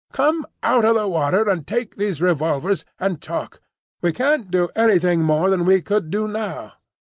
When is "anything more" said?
4.75-5.51